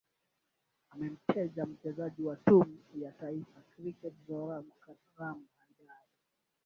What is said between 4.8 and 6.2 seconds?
karam haidal